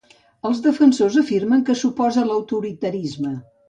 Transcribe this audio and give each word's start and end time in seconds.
Els 0.49 0.61
defensors 0.67 1.19
afirmen 1.23 1.63
que 1.69 1.79
s'oposa 1.85 2.23
a 2.25 2.29
l'autoritarisme. 2.35 3.41